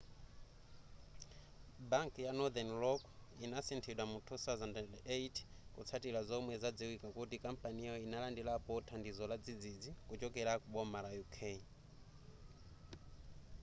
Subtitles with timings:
[1.89, 3.01] banki ya northern rock
[3.45, 5.29] inasinthidwa mu 2008
[5.75, 11.37] kutsatira zomwe zadziwika kuti kampaniyo inalandirapo thandizo ladzidzidzi kuchokera ku boma la uk